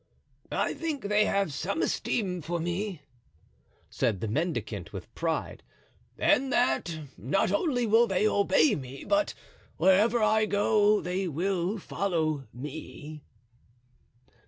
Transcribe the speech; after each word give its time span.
"I 0.51 0.73
think 0.73 1.03
they 1.03 1.25
have 1.25 1.53
some 1.53 1.83
esteem 1.83 2.41
for 2.41 2.59
me," 2.59 3.03
said 3.87 4.19
the 4.19 4.27
mendicant 4.27 4.91
with 4.91 5.13
pride, 5.13 5.61
"and 6.17 6.51
that 6.51 7.01
not 7.17 7.51
only 7.51 7.85
will 7.85 8.07
they 8.07 8.27
obey 8.27 8.73
me, 8.73 9.03
but 9.03 9.35
wherever 9.77 10.19
I 10.19 10.47
go 10.47 11.01
they 11.01 11.27
will 11.27 11.77
follow 11.77 12.47
me." 12.51 13.21